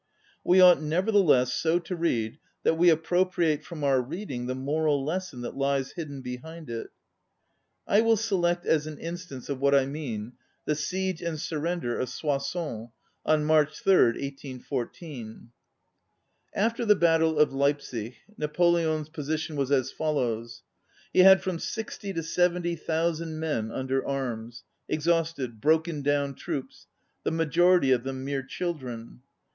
[0.43, 5.41] We ought nevertheless so to read that we appropriate from our reading the moral lesson
[5.41, 6.87] that lies hidden behind it.
[7.87, 9.93] I will select as an instance of what 44┬½ ON READING I
[10.23, 10.33] mean,
[10.65, 12.89] the siege and surrender of Soissons,
[13.27, 13.93] on March 3,
[14.65, 15.51] 1814.
[16.55, 20.63] After the battle of Leipzig, Na poleon's position was as follows:
[21.13, 26.33] He had from sixty to seventy thou sand men under arms, ŌĆö exhausted, broken down
[26.33, 26.87] troops,
[27.23, 29.21] the majority of them mere children.